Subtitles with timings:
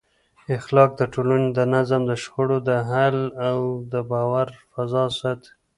[0.57, 3.19] اخلاق د ټولنې د نظم، د شخړو د حل
[3.49, 3.59] او
[3.91, 5.51] د باور فضا ساتي.